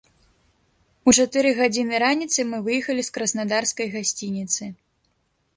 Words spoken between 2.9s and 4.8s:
з краснадарскай гасцініцы.